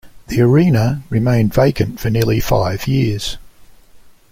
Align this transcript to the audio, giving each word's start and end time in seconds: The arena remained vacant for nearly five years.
The 0.29 0.41
arena 0.41 1.03
remained 1.11 1.53
vacant 1.53 1.99
for 1.99 2.09
nearly 2.09 2.39
five 2.39 2.87
years. 2.87 3.37